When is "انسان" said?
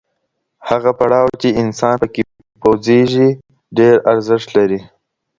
1.61-1.95